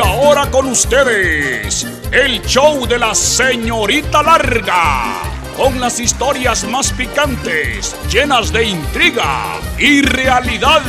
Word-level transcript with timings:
Ahora 0.00 0.48
con 0.48 0.66
ustedes, 0.66 1.84
el 2.12 2.40
show 2.42 2.86
de 2.86 2.98
la 2.98 3.14
señorita 3.14 4.22
larga, 4.22 5.22
con 5.56 5.80
las 5.80 5.98
historias 5.98 6.62
más 6.64 6.92
picantes, 6.92 7.96
llenas 8.08 8.52
de 8.52 8.64
intriga 8.64 9.58
y 9.76 10.02
realidad. 10.02 10.82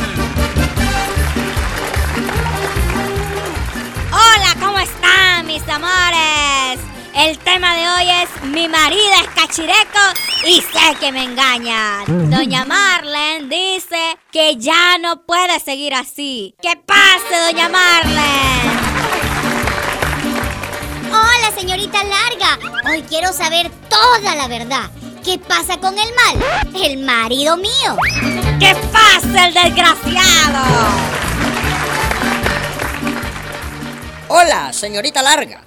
Hola, 4.12 4.54
¿cómo 4.60 4.78
están 4.78 5.46
mis 5.46 5.68
amores? 5.68 6.78
El 7.14 7.36
tema 7.38 7.74
de 7.74 7.88
hoy 7.88 8.22
es 8.22 8.42
Mi 8.44 8.68
marido 8.68 9.12
es 9.20 9.28
cachireco 9.34 9.98
y 10.46 10.60
sé 10.60 10.96
que 11.00 11.10
me 11.10 11.24
engañan. 11.24 12.30
Doña 12.30 12.64
Marlen 12.64 13.48
dice 13.48 14.16
que 14.30 14.56
ya 14.56 14.98
no 14.98 15.22
puede 15.22 15.58
seguir 15.58 15.94
así. 15.94 16.54
¿Qué 16.62 16.76
pase, 16.86 17.40
doña 17.46 17.68
Marlen? 17.68 18.89
Hola, 21.10 21.50
señorita 21.58 21.98
Larga. 22.04 22.58
Hoy 22.88 23.02
quiero 23.02 23.32
saber 23.32 23.70
toda 23.88 24.34
la 24.36 24.46
verdad. 24.48 24.90
¿Qué 25.24 25.38
pasa 25.38 25.78
con 25.78 25.98
el 25.98 26.08
mal? 26.14 26.72
El 26.74 26.98
marido 26.98 27.56
mío. 27.56 27.96
¡Que 28.58 28.74
pase 28.92 29.46
el 29.46 29.54
desgraciado! 29.54 30.64
Hola, 34.28 34.72
señorita 34.72 35.20
Larga. 35.22 35.64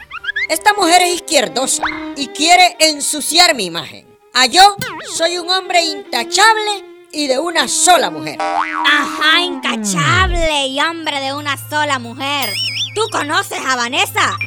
Esta 0.49 0.73
mujer 0.73 1.01
es 1.01 1.15
izquierdosa 1.15 1.83
y 2.15 2.27
quiere 2.27 2.77
ensuciar 2.79 3.53
mi 3.53 3.65
imagen. 3.65 4.07
A 4.33 4.45
yo 4.45 4.75
soy 5.15 5.37
un 5.37 5.49
hombre 5.49 5.83
intachable 5.83 6.85
y 7.11 7.27
de 7.27 7.37
una 7.37 7.67
sola 7.67 8.09
mujer. 8.09 8.37
Ajá, 8.39 9.41
incachable 9.41 10.67
y 10.67 10.79
hombre 10.79 11.19
de 11.19 11.33
una 11.33 11.57
sola 11.69 11.99
mujer. 11.99 12.49
¿Tú 12.95 13.01
conoces 13.11 13.59
a 13.65 13.75
Vanessa? 13.75 14.37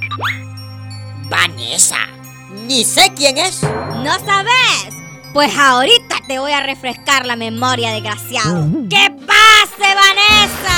Vanessa. 1.29 1.99
Ni 2.67 2.85
sé 2.85 3.13
quién 3.17 3.39
es. 3.39 3.63
¿No 3.63 4.13
sabes? 4.25 4.95
Pues 5.33 5.53
ahorita 5.57 6.17
te 6.27 6.39
voy 6.39 6.53
a 6.53 6.61
refrescar 6.61 7.27
la 7.27 7.37
memoria, 7.37 7.91
desgraciado. 7.91 8.67
¡Que 8.89 9.11
pase, 9.27 9.95
Vanessa! 9.95 10.77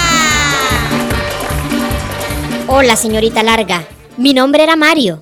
Hola, 2.67 2.97
señorita 2.97 3.43
Larga. 3.43 3.87
Mi 4.17 4.35
nombre 4.35 4.65
era 4.65 4.75
Mario, 4.75 5.19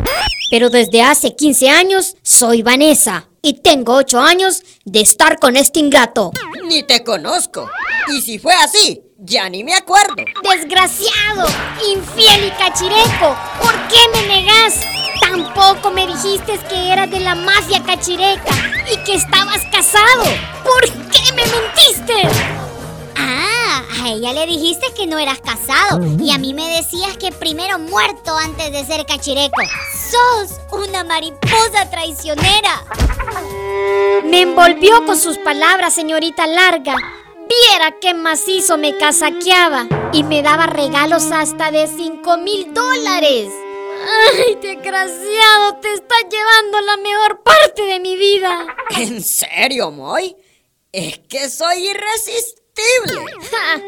pero 0.51 0.71
desde 0.71 1.03
hace 1.03 1.37
15 1.37 1.71
años 1.71 2.17
soy 2.23 2.63
Vanessa 2.63 3.29
y 3.43 3.61
tengo 3.61 3.95
8 3.95 4.19
años 4.21 4.63
de 4.85 5.01
estar 5.01 5.39
con 5.39 5.57
este 5.57 5.81
ingrato. 5.81 6.33
Ni 6.69 6.83
te 6.85 7.05
conozco. 7.05 7.69
Y 8.09 8.23
si 8.23 8.39
fue 8.39 8.55
así, 8.55 9.03
ya 9.19 9.49
ni 9.51 9.65
me 9.65 9.75
acuerdo. 9.75 10.15
Desgraciado, 10.43 11.47
infiel 11.93 12.47
y 12.47 12.51
cachireco, 12.53 13.37
¿por 13.61 13.75
qué 13.89 13.99
me 14.15 14.27
negas? 14.27 14.81
Tampoco 15.21 15.91
me 15.91 16.07
dijiste 16.07 16.59
que 16.69 16.93
eras 16.93 17.11
de 17.11 17.21
la 17.21 17.35
mafia 17.35 17.83
cachireca 17.83 18.55
y 18.93 18.97
que 19.05 19.15
estabas 19.15 19.65
casado. 19.73 20.25
¿Por 20.65 20.83
qué 21.11 21.33
me 21.33 21.43
mentiste? 21.43 22.29
Ah, 23.17 23.83
a 24.03 24.09
ella 24.11 24.33
le 24.33 24.47
dijiste 24.47 24.87
que 24.95 25.07
no 25.07 25.19
eras 25.19 25.41
casado 25.41 26.01
y 26.21 26.31
a 26.31 26.39
mí 26.39 26.55
me 26.55 26.69
decías 26.77 27.17
que 27.17 27.33
primero 27.33 27.79
muerto 27.79 28.37
antes 28.37 28.73
de 28.73 28.85
ser 28.85 29.07
cachireco. 29.07 29.63
¡Sos 30.11 30.61
una 30.71 31.05
mariposa 31.05 31.89
traicionera! 31.91 32.85
Me 34.25 34.43
envolvió 34.43 35.05
con 35.05 35.17
sus 35.17 35.39
palabras, 35.39 35.95
señorita 35.95 36.47
Larga. 36.47 36.95
Viera 37.49 37.95
qué 38.01 38.13
macizo 38.13 38.77
me 38.77 38.97
casaqueaba 38.97 39.87
y 40.13 40.25
me 40.25 40.43
daba 40.43 40.67
regalos 40.67 41.31
hasta 41.31 41.71
de 41.71 41.87
5 41.87 42.39
mil 42.39 42.75
dólares. 42.75 43.53
¡Ay, 44.07 44.55
desgraciado! 44.63 45.77
Te 45.81 45.93
estás 45.95 46.23
llevando 46.31 46.81
la 46.81 46.97
mejor 46.99 47.43
parte 47.43 47.83
de 47.83 48.01
mi 48.01 48.17
vida. 48.17 48.67
¿En 48.97 49.23
serio, 49.23 49.91
Moy? 49.91 50.37
Es 50.93 51.19
que 51.29 51.49
soy 51.49 51.89
irresistible. 51.89 53.37
Ja, 53.51 53.81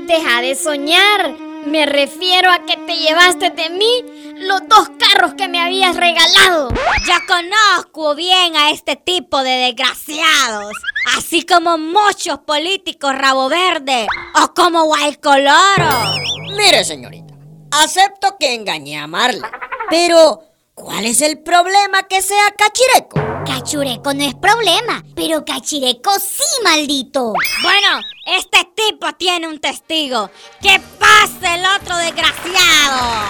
deja 0.06 0.40
de 0.40 0.54
soñar. 0.54 1.36
Me 1.66 1.84
refiero 1.84 2.50
a 2.50 2.64
que 2.64 2.78
te 2.78 2.96
llevaste 2.96 3.50
de 3.50 3.68
mí 3.68 4.04
los 4.36 4.66
dos 4.66 4.88
carros 4.98 5.34
que 5.34 5.46
me 5.46 5.60
habías 5.60 5.94
regalado. 5.94 6.70
Ya 7.06 7.18
conozco 7.26 8.14
bien 8.14 8.56
a 8.56 8.70
este 8.70 8.96
tipo 8.96 9.42
de 9.42 9.50
desgraciados. 9.50 10.72
Así 11.18 11.44
como 11.44 11.76
muchos 11.76 12.38
políticos 12.40 13.14
rabo 13.14 13.50
verde 13.50 14.06
o 14.42 14.54
como 14.54 14.84
Guaycoloro. 14.84 15.90
Mire, 16.56 16.82
señorita, 16.82 17.29
acepto 17.70 18.36
que 18.38 18.54
engañé 18.54 18.98
a 18.98 19.06
Marla, 19.06 19.50
pero 19.88 20.42
¿cuál 20.74 21.04
es 21.06 21.20
el 21.22 21.38
problema 21.40 22.02
que 22.08 22.20
sea 22.22 22.54
cachireco? 22.56 23.20
Cachureco 23.46 24.12
no 24.14 24.24
es 24.24 24.34
problema, 24.34 25.04
pero 25.14 25.44
cachireco 25.44 26.10
sí, 26.18 26.44
maldito. 26.64 27.32
Bueno, 27.62 28.00
este 28.26 28.68
tipo 28.74 29.12
tiene 29.14 29.48
un 29.48 29.58
testigo. 29.58 30.30
¡Que 30.60 30.80
pase 30.98 31.54
el 31.54 31.64
otro 31.76 31.96
desgraciado! 31.96 33.24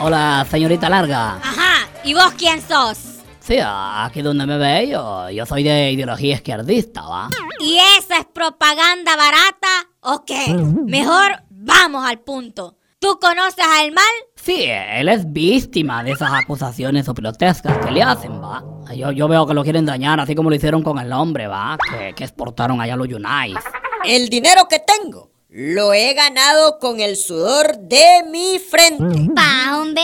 Hola, 0.00 0.46
señorita 0.50 0.88
Larga. 0.88 1.36
Ajá, 1.36 1.88
¿y 2.02 2.14
vos 2.14 2.32
quién 2.36 2.60
sos? 2.66 2.98
Sí, 3.40 3.58
aquí 3.62 4.22
donde 4.22 4.46
me 4.46 4.56
ve 4.56 4.88
yo, 4.88 5.28
yo 5.30 5.44
soy 5.44 5.62
de 5.62 5.92
ideología 5.92 6.34
izquierdista, 6.34 7.02
¿va? 7.02 7.28
¿Y 7.60 7.78
esa 7.98 8.18
es 8.18 8.24
propaganda 8.26 9.16
barata 9.16 9.88
o 10.00 10.24
qué? 10.24 10.46
Mejor 10.86 11.42
vamos 11.50 12.06
al 12.06 12.20
punto. 12.20 12.78
¿Tú 13.04 13.18
conoces 13.20 13.62
al 13.62 13.92
mal? 13.92 14.02
Sí, 14.34 14.64
él 14.64 15.10
es 15.10 15.30
víctima 15.30 16.02
de 16.02 16.12
esas 16.12 16.32
acusaciones 16.32 17.06
o 17.06 17.12
protestas 17.12 17.76
que 17.84 17.90
le 17.90 18.02
hacen, 18.02 18.42
¿va? 18.42 18.64
Yo, 18.96 19.12
yo 19.12 19.28
veo 19.28 19.46
que 19.46 19.52
lo 19.52 19.62
quieren 19.62 19.84
dañar, 19.84 20.20
así 20.20 20.34
como 20.34 20.48
lo 20.48 20.56
hicieron 20.56 20.82
con 20.82 20.98
el 20.98 21.12
hombre, 21.12 21.46
¿va? 21.46 21.76
Que, 21.90 22.14
que 22.14 22.24
exportaron 22.24 22.80
allá 22.80 22.96
los 22.96 23.08
Unites. 23.08 23.62
El 24.06 24.30
dinero 24.30 24.62
que 24.70 24.78
tengo 24.78 25.33
lo 25.56 25.94
he 25.94 26.14
ganado 26.14 26.80
con 26.80 26.98
el 26.98 27.16
sudor 27.16 27.78
de 27.78 28.24
mi 28.28 28.58
frente. 28.58 29.30
Pa, 29.36 29.78
hombre, 29.78 30.02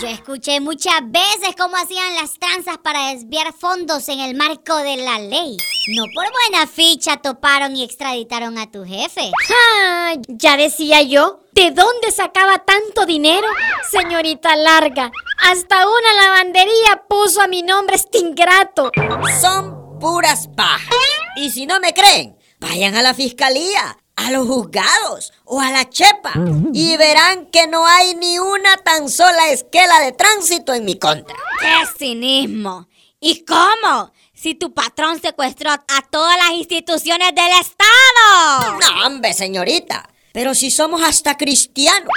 yo 0.00 0.06
escuché 0.06 0.60
muchas 0.60 1.00
veces 1.06 1.56
cómo 1.58 1.74
hacían 1.76 2.14
las 2.14 2.38
tranzas 2.38 2.78
para 2.78 3.08
desviar 3.12 3.52
fondos 3.52 4.08
en 4.08 4.20
el 4.20 4.36
marco 4.36 4.76
de 4.76 4.98
la 4.98 5.18
ley. 5.18 5.56
No 5.96 6.04
por 6.14 6.26
buena 6.30 6.68
ficha 6.68 7.16
toparon 7.16 7.74
y 7.74 7.82
extraditaron 7.82 8.56
a 8.56 8.70
tu 8.70 8.84
jefe. 8.84 9.32
Ah, 9.50 10.14
ya 10.28 10.56
decía 10.56 11.02
yo, 11.02 11.40
¿de 11.50 11.72
dónde 11.72 12.12
sacaba 12.12 12.60
tanto 12.60 13.04
dinero? 13.04 13.48
Señorita 13.90 14.54
Larga, 14.54 15.10
hasta 15.40 15.88
una 15.88 16.22
lavandería 16.22 17.02
puso 17.08 17.42
a 17.42 17.48
mi 17.48 17.62
nombre 17.62 17.96
este 17.96 18.18
ingrato. 18.18 18.92
Son 19.40 19.98
puras 19.98 20.46
pajas. 20.56 20.86
Y 21.34 21.50
si 21.50 21.66
no 21.66 21.80
me 21.80 21.92
creen, 21.92 22.38
vayan 22.60 22.94
a 22.94 23.02
la 23.02 23.12
fiscalía, 23.12 23.98
a 24.16 24.30
los 24.30 24.46
juzgados 24.46 25.32
o 25.44 25.60
a 25.60 25.70
la 25.70 25.88
chepa 25.88 26.32
y 26.72 26.96
verán 26.96 27.46
que 27.46 27.66
no 27.66 27.86
hay 27.86 28.14
ni 28.14 28.38
una 28.38 28.76
tan 28.78 29.08
sola 29.08 29.50
esquela 29.50 30.00
de 30.00 30.12
tránsito 30.12 30.72
en 30.72 30.84
mi 30.84 30.98
contra. 30.98 31.36
¡Qué 31.60 31.86
cinismo! 31.98 32.88
¿Y 33.20 33.44
cómo? 33.44 34.12
Si 34.34 34.54
tu 34.54 34.74
patrón 34.74 35.20
secuestró 35.20 35.70
a 35.70 36.02
todas 36.10 36.36
las 36.36 36.50
instituciones 36.50 37.34
del 37.34 37.52
Estado. 37.60 38.78
No, 38.80 39.06
hombre, 39.06 39.32
señorita. 39.32 40.08
Pero 40.34 40.52
si 40.52 40.68
somos 40.72 41.00
hasta 41.00 41.36
cristianos, 41.36 42.08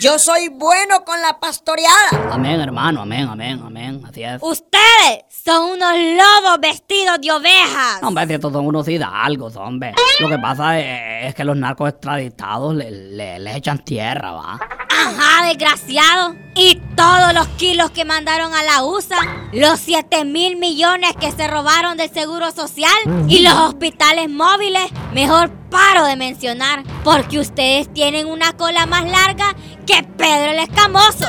yo 0.00 0.18
soy 0.18 0.48
bueno 0.48 1.04
con 1.04 1.20
la 1.20 1.38
pastoreada. 1.38 2.32
Amén, 2.32 2.60
hermano, 2.60 3.02
amén, 3.02 3.28
amén, 3.30 3.62
amén. 3.64 4.02
Así 4.08 4.24
es. 4.24 4.42
Ustedes 4.42 5.24
son 5.44 5.70
unos 5.74 5.92
lobos 5.94 6.58
vestidos 6.60 7.20
de 7.20 7.30
ovejas. 7.30 8.02
Hombre, 8.02 8.26
si 8.26 8.32
estos 8.32 8.52
son 8.52 8.66
unos 8.66 8.88
hidalgos, 8.88 9.54
hombre. 9.54 9.94
Lo 10.18 10.28
que 10.28 10.38
pasa 10.38 10.80
es, 10.80 11.28
es 11.28 11.34
que 11.36 11.44
los 11.44 11.56
narcos 11.56 11.90
extraditados 11.90 12.74
le, 12.74 12.90
le- 12.90 13.38
les 13.38 13.54
echan 13.56 13.78
tierra, 13.84 14.32
¿va? 14.32 14.58
Ajá, 14.90 15.46
desgraciado. 15.46 16.34
Y 16.56 16.74
todos 16.96 17.32
los 17.34 17.46
kilos 17.50 17.92
que 17.92 18.04
mandaron 18.04 18.52
a 18.52 18.64
la 18.64 18.82
USA, 18.82 19.16
los 19.52 19.78
7 19.78 20.24
mil 20.24 20.56
millones 20.56 21.12
que 21.20 21.30
se 21.30 21.46
robaron 21.46 21.96
del 21.96 22.12
Seguro 22.12 22.50
Social 22.50 22.90
y 23.28 23.42
los 23.42 23.54
hospitales 23.54 24.28
móviles, 24.28 24.90
mejor 25.14 25.52
paro 25.70 26.04
de 26.04 26.16
mencionar, 26.16 26.84
porque 27.04 27.38
ustedes 27.38 27.92
tienen 27.94 28.26
una 28.26 28.56
cola 28.56 28.86
más 28.86 29.10
larga 29.10 29.54
que 29.86 30.02
Pedro 30.02 30.52
el 30.52 30.58
Escamoso. 30.58 31.26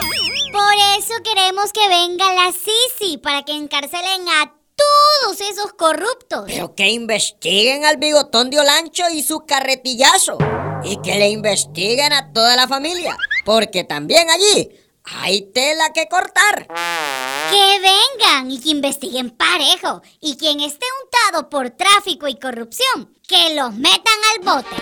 Por 0.52 0.74
eso 0.98 1.14
queremos 1.24 1.72
que 1.72 1.88
venga 1.88 2.34
la 2.34 2.52
Sisi 2.52 3.18
para 3.18 3.44
que 3.44 3.54
encarcelen 3.54 4.28
a 4.28 4.54
todos 4.76 5.40
esos 5.42 5.74
corruptos. 5.74 6.44
Pero 6.48 6.76
que 6.76 6.90
investiguen 6.90 7.86
al 7.86 7.98
bigotón 7.98 8.50
de 8.50 8.60
Olancho 8.60 9.04
y 9.14 9.24
su 9.24 9.46
carretillazo. 9.46 10.38
Y 10.84 10.98
que 10.98 11.16
le 11.16 11.30
investiguen 11.30 12.12
a 12.12 12.34
toda 12.34 12.56
la 12.56 12.68
familia. 12.68 13.16
Porque 13.46 13.84
también 13.84 14.30
allí 14.30 14.72
hay 15.04 15.42
tela 15.54 15.92
que 15.94 16.08
cortar. 16.08 16.68
Que 17.50 17.80
vengan 17.80 18.52
y 18.52 18.62
que 18.62 18.70
investiguen 18.70 19.32
parejo. 19.32 20.02
Y 20.20 20.38
quien 20.38 20.60
esté 20.62 20.86
untado 21.04 21.50
por 21.50 21.72
tráfico 21.72 22.28
y 22.28 22.36
corrupción, 22.36 23.16
que 23.28 23.56
los 23.56 23.74
metan 23.74 24.20
al 24.36 24.46
bote. 24.46 24.76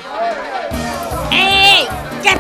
¡Ey! 1.31 1.87
¿Qué 2.23 2.35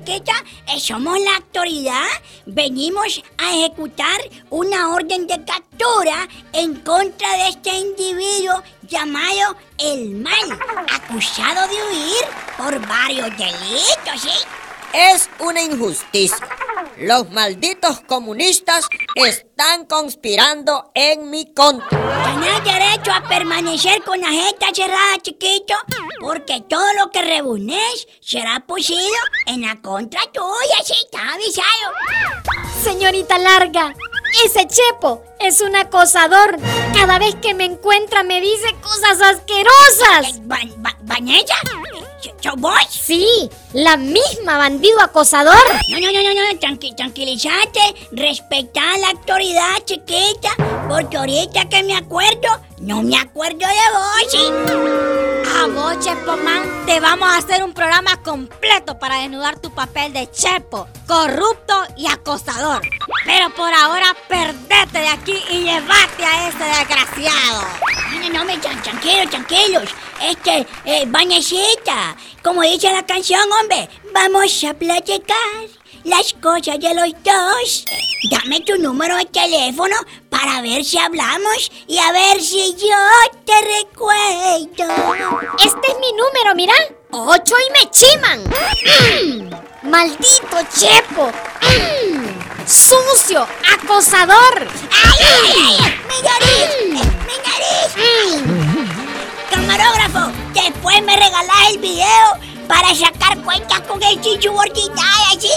chiquita. 0.00 0.32
Eh, 0.68 0.80
somos 0.80 1.18
la 1.20 1.36
autoridad. 1.36 2.06
Venimos 2.46 3.22
a 3.38 3.54
ejecutar 3.54 4.20
una 4.50 4.90
orden 4.94 5.26
de 5.26 5.44
captura 5.44 6.28
en 6.52 6.76
contra 6.80 7.32
de 7.36 7.48
este 7.48 7.70
individuo 7.70 8.62
llamado 8.82 9.56
El 9.78 10.10
Mal, 10.10 10.58
acusado 10.92 11.68
de 11.68 11.74
huir 11.74 12.24
por 12.56 12.86
varios 12.86 13.30
delitos, 13.36 14.20
¿sí? 14.20 14.46
Es 14.92 15.30
una 15.38 15.62
injusticia. 15.62 16.36
Los 16.98 17.30
malditos 17.30 18.00
comunistas 18.00 18.86
están 19.14 19.86
conspirando 19.86 20.90
en 20.94 21.30
mi 21.30 21.52
contra. 21.54 21.88
Tienes 21.88 22.64
derecho 22.64 23.12
a 23.12 23.22
permanecer 23.28 24.02
con 24.02 24.20
la 24.20 24.28
jeta 24.28 24.66
cerrada, 24.74 25.16
chiquito, 25.22 25.74
porque 26.20 26.60
todo 26.60 26.84
lo 26.98 27.10
que 27.10 27.22
rebunes 27.22 28.06
será 28.20 28.60
posible 28.66 29.00
en 29.46 29.62
la 29.62 29.80
contra 29.80 30.20
tuya, 30.32 30.84
¿sí? 30.84 30.94
Está 31.04 31.32
avisado. 31.32 31.66
Señorita 32.84 33.38
Larga, 33.38 33.94
ese 34.44 34.66
Chepo 34.68 35.22
es 35.40 35.60
un 35.60 35.74
acosador. 35.76 36.56
Cada 36.94 37.18
vez 37.18 37.34
que 37.36 37.54
me 37.54 37.64
encuentra 37.64 38.22
me 38.22 38.40
dice 38.40 38.74
cosas 38.82 39.20
asquerosas. 39.20 40.40
¿Va- 40.50 40.58
va- 40.84 40.96
¿Vanessa? 41.02 41.54
¿Yo 42.40 42.52
vos? 42.56 42.72
Sí, 42.88 43.50
la 43.72 43.96
misma 43.96 44.56
bandido 44.58 45.00
acosador. 45.00 45.54
No, 45.88 45.98
no, 46.00 46.12
no, 46.12 46.22
no, 46.22 46.52
no, 46.52 46.60
tranqui- 46.60 46.94
tranquilízate, 46.94 48.08
respetá 48.12 48.96
la 48.98 49.08
autoridad, 49.10 49.78
chiquita, 49.84 50.50
porque 50.88 51.16
ahorita 51.16 51.68
que 51.68 51.82
me 51.82 51.96
acuerdo, 51.96 52.60
no 52.78 53.02
me 53.02 53.18
acuerdo 53.18 53.58
de 53.58 53.64
vos, 53.66 54.30
¿sí? 54.30 55.09
A 55.60 55.66
vos, 55.66 55.98
Chepo 56.00 56.38
Man, 56.38 56.86
te 56.86 57.00
vamos 57.00 57.28
a 57.28 57.36
hacer 57.36 57.62
un 57.62 57.74
programa 57.74 58.22
completo 58.22 58.98
para 58.98 59.16
desnudar 59.20 59.58
tu 59.58 59.70
papel 59.70 60.10
de 60.14 60.30
Chepo, 60.30 60.88
corrupto 61.06 61.74
y 61.98 62.06
acosador. 62.06 62.80
Pero 63.26 63.50
por 63.50 63.70
ahora, 63.74 64.16
perdete 64.26 65.00
de 65.00 65.08
aquí 65.08 65.36
y 65.50 65.64
llevate 65.64 66.24
a 66.24 66.48
ese 66.48 66.64
desgraciado. 66.64 67.62
No, 68.22 68.28
no, 68.30 68.44
me, 68.46 68.58
tran- 68.58 68.80
tranquilos, 68.82 69.28
tranquilos. 69.28 69.84
Este, 70.22 70.66
eh, 70.86 71.06
como 72.42 72.62
dice 72.62 72.90
la 72.92 73.04
canción, 73.04 73.42
hombre, 73.60 73.88
vamos 74.14 74.64
a 74.64 74.72
platicar 74.72 75.36
las 76.04 76.32
cosas 76.34 76.78
de 76.78 76.94
los 76.94 77.12
dos. 77.22 77.84
Dame 78.30 78.60
tu 78.60 78.76
número 78.78 79.16
de 79.16 79.24
teléfono 79.26 79.96
para 80.28 80.60
ver 80.60 80.84
si 80.84 80.98
hablamos 80.98 81.70
y 81.86 81.98
a 81.98 82.12
ver 82.12 82.40
si 82.40 82.74
yo 82.76 82.96
te 83.44 83.52
recuerdo. 83.78 85.14
Este 85.58 85.86
es 85.88 85.98
mi 86.00 86.12
número, 86.12 86.54
mira. 86.54 86.74
Ocho 87.12 87.54
y 87.58 87.72
me 87.72 87.90
chiman. 87.90 88.40
Mm, 89.82 89.88
Maldito 89.90 90.58
Chepo. 90.78 91.26
Mm, 91.62 92.66
Sucio, 92.66 93.46
acosador. 93.74 94.68
¡Ay, 94.92 95.26
ay, 95.26 95.52
ay! 95.56 96.00
¡Mi 96.08 96.22
nariz! 96.22 97.08
¡Mi 97.26 97.36
nariz! 97.48 98.44
Camarógrafo, 99.50 100.32
después 100.54 101.02
me 101.02 101.16
regalás 101.16 101.70
el 101.72 101.78
video 101.78 102.49
para 102.70 102.94
sacar 102.94 103.36
cuentas 103.42 103.80
con 103.80 104.00
el 104.00 104.16
gorditay, 104.48 105.40
¿sí? 105.40 105.50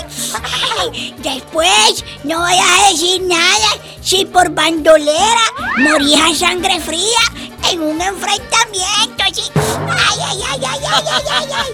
Después 1.17 2.03
no 2.23 2.39
vayas 2.39 2.65
a 2.67 2.89
decir 2.89 3.21
nada 3.21 3.69
si 4.01 4.25
por 4.25 4.49
bandolera 4.49 5.45
morís 5.77 6.19
a 6.19 6.33
sangre 6.33 6.79
fría 6.79 7.23
en 7.71 7.81
un 7.83 8.01
enfrentamiento, 8.01 9.23
¿sí? 9.31 9.43
¡Ay, 9.55 10.19
ay, 10.27 10.41
ay, 10.49 10.61
ay, 10.65 10.79
ay, 10.91 11.03
ay, 11.13 11.23
ay! 11.31 11.47
ay. 11.55 11.71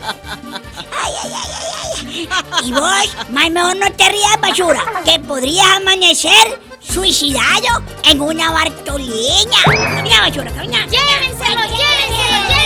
Ay, 1.01 1.13
ay, 1.23 1.31
ay, 1.33 2.27
ay. 2.59 2.67
Y 2.67 2.71
vos, 2.73 3.29
más 3.29 3.49
mejor 3.49 3.77
no 3.77 3.91
te 3.93 4.09
rías, 4.09 4.41
basura, 4.41 4.83
que 5.05 5.19
podrías 5.19 5.67
amanecer 5.77 6.59
suicidado 6.81 7.81
en 8.03 8.19
una 8.19 8.51
Bartolina. 8.51 9.57
Camina, 9.63 10.21
basura, 10.21 10.51
camina. 10.51 10.85
Llévenselo, 10.87 11.61
llévenselo, 11.61 12.58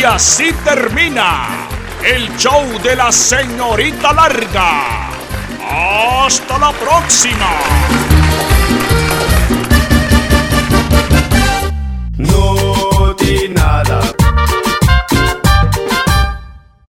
Y 0.00 0.02
así 0.02 0.50
termina 0.64 1.68
el 2.02 2.34
show 2.38 2.64
de 2.82 2.96
la 2.96 3.12
señorita 3.12 4.14
larga. 4.14 5.10
Hasta 6.24 6.58
la 6.58 6.72
próxima. 6.72 7.50
No 12.16 13.14
tiene 13.16 13.60